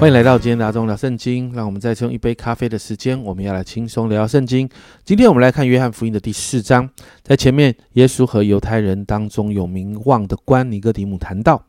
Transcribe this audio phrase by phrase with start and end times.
[0.00, 1.52] 欢迎来到今天的阿忠聊圣经。
[1.52, 4.66] 让我们再次用一杯咖啡的时间，我们要来轻松聊聊圣经。
[5.04, 6.88] 今天我们来看约翰福音的第四章。
[7.22, 11.62] 在前面，耶稣和犹太人当中有名望的官尼哥底母谈到。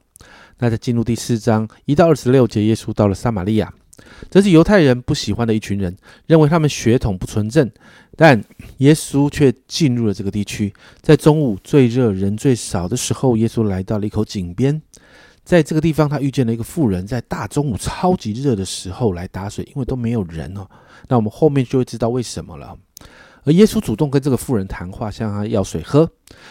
[0.60, 3.74] 那在进入第四章一到二十六节，耶稣到了撒玛利亚，
[4.30, 5.94] 这是犹太人不喜欢的一群人，
[6.26, 7.70] 认为他们血统不纯正。
[8.16, 8.42] 但
[8.78, 10.74] 耶稣却进入了这个地区。
[11.02, 14.82] 在中午最热、人最少的时候，耶稣来到了一口井边。
[15.44, 20.68] 在这个地方，他遇见了一个妇人，在大中午超级热的时候来打水，因为都没有人哦。
[21.08, 22.78] 那我们后面就会知道为什么了。
[23.44, 26.08] 而耶稣主动跟这个妇人谈话，向他要水喝。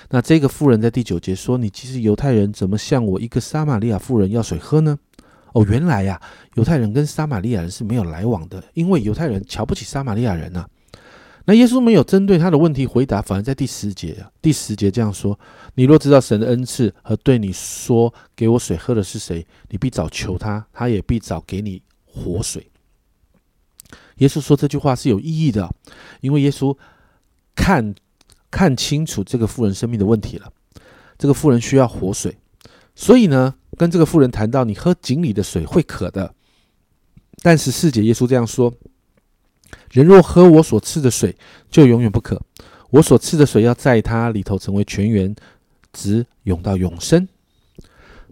[0.09, 4.99] 那这个妇人在第九节说：“你既是犹太人，怎么向我一个撒玛利亚妇人要水喝呢？”
[5.55, 6.21] 哦，原来呀，
[6.55, 10.67] 犹太人跟撒玛利亚人是没有来往的，因为犹太人瞧不起撒玛利亚人呐。
[11.51, 15.37] 那耶稣没有针对他的问题回答，反而在第十节，第十节这样说
[15.75, 22.71] ：“你若知道神的恩赐和对你说给我水喝的是谁，你必早求他，他也必早给你活水。”
[24.19, 25.69] 耶稣说这句话是有意义的，
[26.21, 26.79] 因为耶稣
[27.57, 27.97] 看
[28.49, 30.53] 看清楚这个妇人生命的问题了。
[31.19, 32.39] 这个妇人需要活水，
[32.95, 36.33] 所以呢，跟这个妇人谈到：“你喝井里的水会渴的。”
[37.43, 38.73] 但十四节耶稣这样说。
[39.91, 41.37] 人若喝我所赐的水，
[41.71, 42.41] 就永远不渴。
[42.91, 45.35] 我所赐的水要在它里头成为泉源，
[45.93, 47.29] 直涌到永生。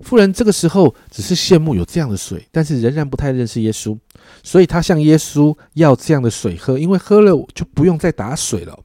[0.00, 3.98] 妇人这个时候只是羡慕有这样的水，但是仍然不太认识耶稣，
[4.44, 8.78] 所以他向耶稣要这样的水喝，因为喝了就不用再打水了。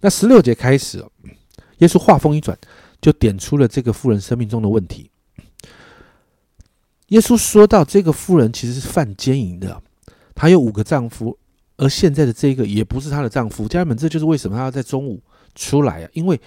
[0.00, 1.04] 那十六节开始，
[1.78, 2.58] 耶稣话锋一转，
[3.00, 5.10] 就点出了这个妇人生命中的问题。
[7.08, 9.82] 耶稣说到，这个妇人其实是犯奸淫的，
[10.34, 11.38] 她有五个丈夫。
[11.82, 15.20] 而现在的这个也不是她的丈夫，家人们，这就是为什么她要在中午
[15.56, 16.08] 出来啊？
[16.12, 16.40] 因为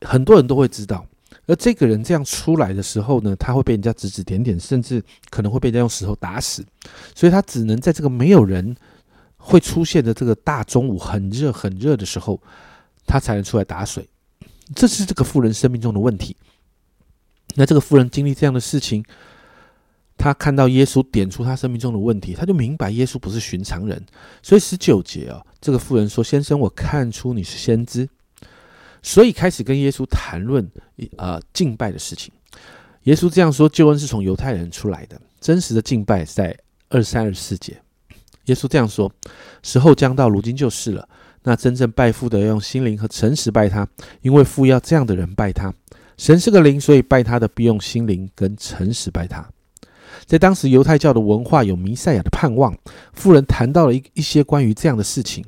[0.00, 1.06] 很多人都会知道，
[1.46, 5.00] 而这个人这样出来的时候呢，他会被人家指指点点，甚至
[5.30, 6.66] 可能会被人家用石头打死，
[7.14, 8.76] 所以他只能在这个没有人
[9.36, 12.40] 会出现的这个大中午很热很热的时候，
[13.06, 14.08] 他才能出来打水。
[14.74, 16.36] 这是这个富人生命中的问题。
[17.54, 19.04] 那这个富人经历这样的事情。
[20.18, 24.04] 他看到耶稣点出他生命中的问题，他就明白耶稣不是寻常人。
[24.42, 28.06] 所以十九节啊，这个妇人说：“先生，我看出你是先知。”
[29.00, 30.68] 所以开始跟耶稣谈论
[31.16, 32.32] 呃敬拜的事情。
[33.04, 36.54] 耶稣这样说：“救恩是从犹太人出来的，真实的敬拜在
[36.88, 37.80] 二三二四节。”
[38.46, 39.10] 耶稣这样说
[39.62, 41.08] ：“时候将到，如今就是了。
[41.44, 43.86] 那真正拜父的要用心灵和诚实拜他，
[44.20, 45.72] 因为父要这样的人拜他。
[46.16, 49.48] 神是个灵，所以拜他的必用心灵跟诚实拜他。”
[50.26, 52.76] 在当时犹太教的文化有弥赛亚的盼望，
[53.12, 55.44] 富人谈到了一一些关于这样的事情，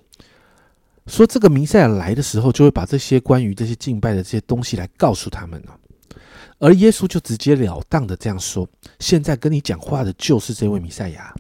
[1.07, 5.77] 说这个弥赛亚来的时候，就会把这些关于这些敬拜的这些东西来告诉他们了。
[6.59, 8.69] 而耶稣就直截了当的这样说
[9.01, 11.35] ：“现在跟你讲话的就是这位弥赛亚。”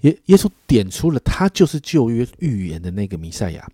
[0.00, 3.68] 耶耶稣点出了他就是旧约预言的那个弥赛亚。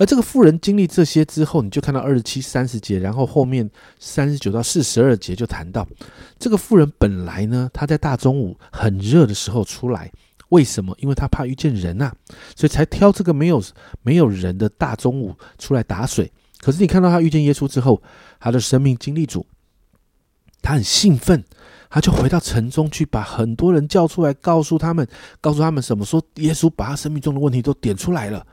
[0.00, 5.86] 而这个妇人经历这些之后，你就看到二十七、三十节，然后后面三十九到四十二节就谈到，
[6.38, 10.10] 这个妇人本来呢，她在大中午很热的时候出来，
[10.48, 10.96] 为什么？
[11.00, 12.10] 因为她怕遇见人呐，
[12.56, 13.62] 所以才挑这个没有
[14.00, 16.32] 没有人的大中午出来打水。
[16.60, 18.02] 可是你看到她遇见耶稣之后，
[18.40, 19.44] 她的生命经历主，
[20.62, 21.44] 她很兴奋，
[21.90, 25.06] 她就回到城中去，把很多人叫出来，告诉他们，
[25.42, 26.06] 告诉他们什么？
[26.06, 28.46] 说耶稣把他生命中的问题都点出来了。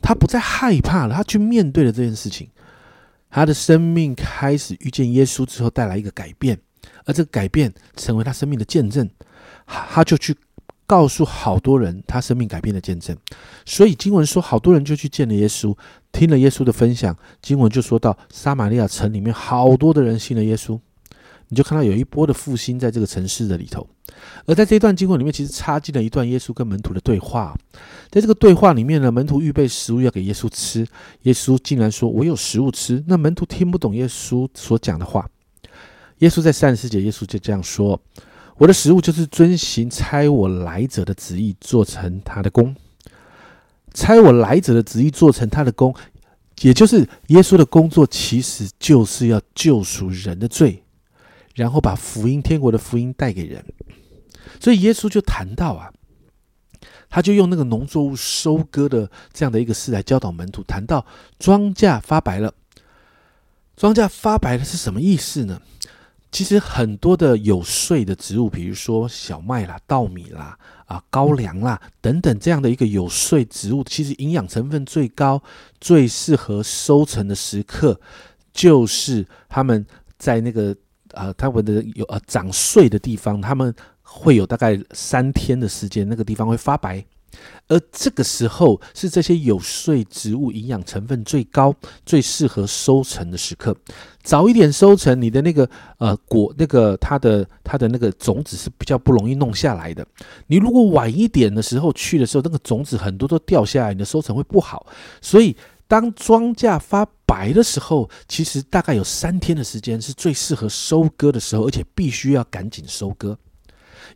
[0.00, 2.48] 他不再害怕了，他去面对了这件事情。
[3.30, 6.58] 他的生命开始遇见耶稣之后，带来一个改变，
[7.04, 9.08] 而这个改变成为他生命的见证。
[9.66, 10.36] 他就去
[10.86, 13.16] 告诉好多人他生命改变的见证。
[13.64, 15.74] 所以经文说，好多人就去见了耶稣，
[16.12, 17.16] 听了耶稣的分享。
[17.40, 20.78] 经文就说到，撒玛利亚城里面好多的人信了耶稣。
[21.52, 23.86] 你就看到有一波的复兴在这个城市的里头，
[24.46, 27.54] 而在这一段经文里面，其实插进了一段耶稣跟门徒的对话。
[28.08, 30.86] 在这个对话里面呢，门徒预备食物要给耶稣吃，
[31.24, 35.28] 耶稣竟然说：“我有食物吃。”那门徒听不懂耶稣所讲的话。
[36.20, 38.00] 耶稣在三十四节，耶稣就这样说
[38.56, 42.74] ：“我的食物就是遵行差我来者的旨意，做成他的功。
[43.92, 45.94] 差我来者的旨意，做成他的功，
[46.62, 50.81] 也就是耶稣的工作，其实就是要救赎人的罪。”
[51.54, 53.62] 然后把福音、天国的福音带给人，
[54.58, 55.92] 所以耶稣就谈到啊，
[57.10, 61.04] 他就用那个农作物收割的这样的一个事来教导门徒，谈到
[61.38, 62.54] 庄稼发白了。
[63.76, 65.60] 庄稼发白了是什么意思呢？
[66.30, 75.42] 其实很多的有税的植物，比如说小麦啦、稻米啦、啊高粱啦等等这样的一个有税植物，其实营养成分最高、
[75.80, 78.00] 最适合收成的时刻，
[78.54, 79.84] 就是他们
[80.16, 80.74] 在那个。
[81.14, 87.04] 啊，他们的有呃长穗的地方，他们会有大概三天的时间，那个地方会发白。
[87.66, 91.74] 而这个时候是这些有穗植物营养成分最高、
[92.04, 93.74] 最适合收成的时刻。
[94.22, 100.06] 早一点收成，你的那个呃果，那个它的它的那个种子是比较不容易弄下来的。
[100.48, 104.86] 你如果晚一点的时候去的时候，那个种子很多都掉下来，你的收成会不好。
[105.22, 105.56] 所以
[105.88, 113.38] 当庄稼发白的时候，其实大概有三天的时间是最适合收割的时候，而且必须要赶紧收割。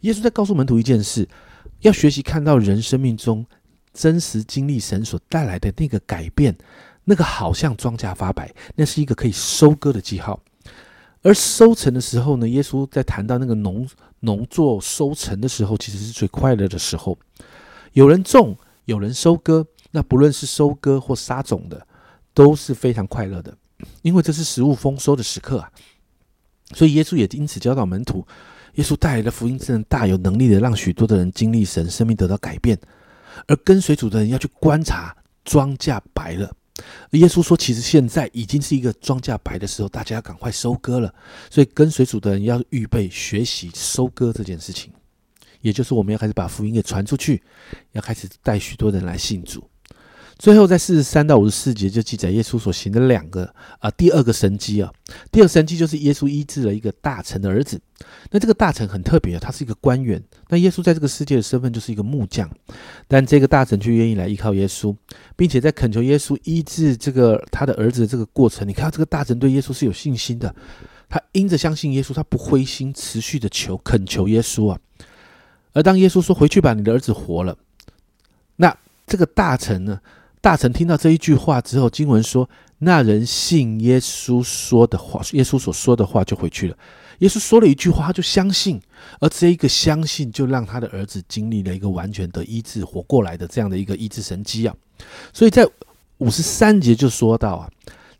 [0.03, 1.27] 耶稣在告诉门徒一件事。
[1.81, 3.45] 要学习看到人生命中
[3.93, 6.57] 真实经历神所带来的那个改变，
[7.05, 10.41] 那个好像庄稼发白，那是一个可以收割的记号。
[11.23, 13.87] 而收成的时候呢，耶稣在谈到那个农
[14.21, 17.17] 农作收成的时候，其实是最快乐的时候。
[17.93, 21.87] 有人种，有人收割，那不论是收割或撒种的，
[22.37, 23.57] 都是非常快乐的，
[24.03, 25.73] 因为这是食物丰收的时刻啊。
[26.75, 28.27] 所以耶稣也因此教导门徒。
[28.75, 32.79] 耶稣带来的福音真的大有能力的，让许多的人经历神生命得到改变。
[33.47, 35.17] 而跟随主的人要去观察
[35.47, 36.55] 庄稼白了。
[37.13, 41.15] 耶稣说，其实现在已经是一个庄稼白的时候，大家要赶快收割了。
[41.51, 44.93] 所以跟随主的人要预备学习收割这件事情，
[45.63, 47.43] 也就是我们要开始把福音给传出去，
[47.93, 49.67] 要开始带许多人来信主。
[50.39, 54.93] 最后，在四十三到五十四节就记载耶稣所行的两个啊，第二个神迹啊，
[55.33, 57.81] 第二神迹就是耶稣医治了一个大臣的儿子。
[58.31, 60.23] 那这个大臣很特别，他是一个官员。
[60.51, 62.51] 那耶稣在这个世界的身份就是一个木匠，
[63.09, 64.95] 但这个大臣却愿意来依靠耶稣，
[65.37, 70.55] 并且在恳求耶稣医治这个他的儿子的这个过程，你看这个大臣对耶稣是有信心的，
[71.09, 74.79] 他因着相信耶稣，他不灰心，持续的求恳求耶稣啊。
[75.73, 77.57] 而当耶稣说回去把你的儿子活了，
[78.57, 79.99] 那这个大臣呢？
[80.47, 82.49] 大臣听到这一句话之后，经文说，
[82.79, 86.79] 那人信耶稣说的话，耶稣所说的话就回去了。
[87.19, 88.81] 耶稣说了一句话，他就相信，
[89.19, 94.73] 而这一个相信，就让他的儿子经历了一个完全的医治、活过来的这样的一个医治神迹啊。
[95.33, 95.69] 所以在
[96.19, 97.69] 五十三节就说到啊，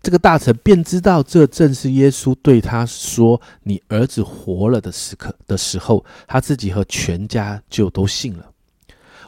[0.03, 8.51] 这个大臣便知道这正是耶稣对他说“你儿子活了”的时刻的时候，他自己和全家就都信了。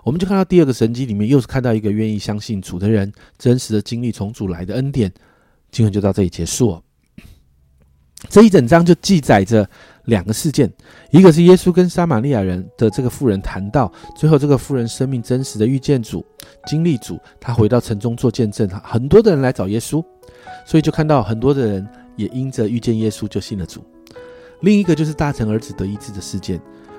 [0.09, 5.13] 我们就看到第二个神迹里面，又是看到一个愿意相信主的人，真实的经历从主来的恩典。
[5.71, 6.83] 经文就到这里结束。
[8.31, 9.69] 这一整章就记载着
[10.07, 10.73] 两个事件，
[11.11, 16.25] 一个是耶稣跟撒玛利亚人的这个妇人谈到，最后这个妇人生命真实的遇见主，
[16.67, 20.03] 经历主，他回到城中做见证，很多的人来找耶稣，
[20.65, 23.85] 所以就看到很多的人也因着遇见耶稣就信了主。
[24.63, 26.59] 另一个就是大臣儿子得医治的事件。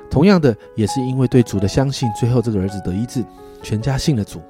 [0.09, 3.23] 同样的，也是因为对主的相信，最后这个儿子得医治，
[3.61, 4.41] 全家信了主。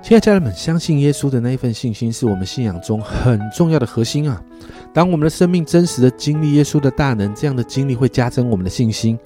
[0.00, 4.40] 亲爱家人们，相信耶稣的那一份信心，是我们信仰中很重要的核心啊！
[4.94, 9.18] 当我们的生命真实的经历耶稣的大能，这样的经历会加增我们的信心，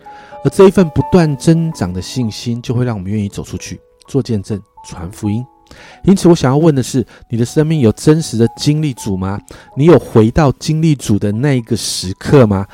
[0.43, 4.59] 而这一份不断增长的信心，就会让我们愿意走出去做见证、
[4.89, 5.45] 传福音。
[6.05, 9.39] 因此，我想要问的是：你的生命有真实的经历主吗？
[9.77, 12.67] 你有回到经历主的那一个时刻吗？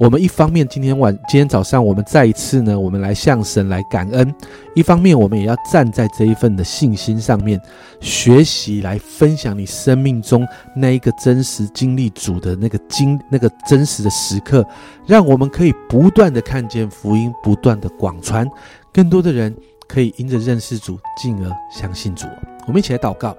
[0.00, 4.26] 我们一方面今天晚今天早上我们再一次呢，我们来向神来感恩；
[4.74, 7.60] 一方面我们也要站在这一份的信心上面，
[8.00, 14.66] 学习来分享你生命中那一个真实经历主的那个经那个真实的时刻，
[15.06, 18.48] 让我们可以不断的看见福音，不断的广传，
[18.94, 19.54] 更多的人
[19.86, 22.26] 可以因着认识主，进而相信主。
[22.66, 23.36] 我们一起来祷告，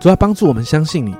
[0.00, 1.12] 主啊，帮助我们相信你；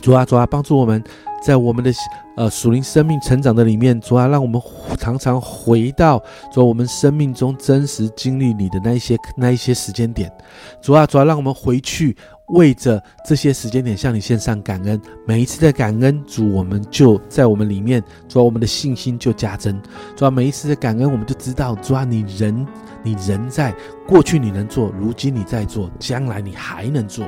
[0.00, 1.04] 主啊，主啊，帮助我们。
[1.44, 1.92] 在我们的
[2.36, 4.60] 呃属灵生命成长的里面，主啊，让我们
[4.98, 6.22] 常常回到
[6.52, 10.32] 主我们生命中真实经历你的那一些那一些时间点，
[10.80, 12.16] 主啊，主啊，让我们回去
[12.48, 15.00] 为着这些时间点向你献上感恩。
[15.26, 19.80] 每一次的感恩，主我们就在我们里面，主啊，我们的信心就加增。
[20.16, 22.66] 主啊，每一次的感恩，我们就知道，主啊，你人
[23.02, 23.74] 你人在
[24.06, 27.26] 过去你能做，如今你在做，将来你还能做。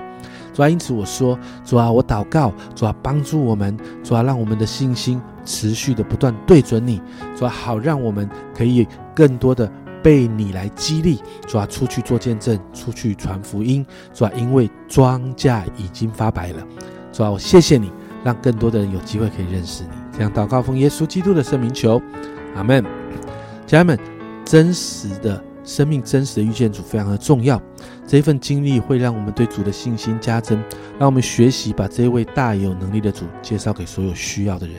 [0.54, 7.02] 主啊，因此我说，主啊，我祷告，主啊，帮助我们，主啊，让我们的信心持续的不断对准你，
[7.36, 9.70] 主啊，好让我们可以更多的
[10.02, 16.62] 被你来激励，主啊，出去做见证，出去传福音，主啊，因为庄稼已经发白了，
[17.12, 17.90] 主啊，我谢谢你，
[18.22, 19.90] 让更多的人有机会可以认识你。
[20.16, 22.00] 这样祷告奉耶稣基督的圣名求，
[22.54, 22.84] 阿门。
[23.66, 23.98] 家人们，
[24.44, 25.42] 真实的。
[25.64, 27.60] 生命真实的遇见主非常的重要，
[28.06, 30.58] 这一份经历会让我们对主的信心加增，
[30.98, 34.76] 让我们学习把这一位大有能力的主介绍给所有需要的人。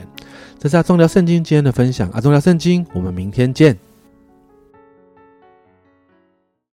[0.58, 3.95] 这是阿忠聊圣经今天的分享，阿忠聊圣经，我们明天见。